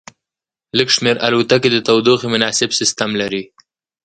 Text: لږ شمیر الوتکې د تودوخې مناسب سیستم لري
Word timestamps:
لږ 0.77 0.87
شمیر 0.95 1.17
الوتکې 1.25 1.69
د 1.71 1.77
تودوخې 1.87 2.27
مناسب 2.33 2.69
سیستم 2.79 3.09
لري 3.21 3.43